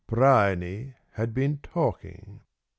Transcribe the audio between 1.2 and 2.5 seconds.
been talking.